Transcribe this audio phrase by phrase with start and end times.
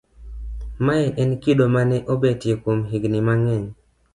[0.85, 3.65] mae en kido mane obetie kuom higni mang'eny